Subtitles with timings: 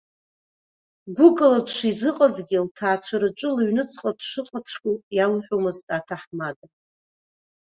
[1.15, 6.65] Гәыкала дшизыҟазгьы, лҭаацәараҿы, лыҩныҵҟа дшыҟаҵәҟьоу иалҳәомызт аҭаҳмада.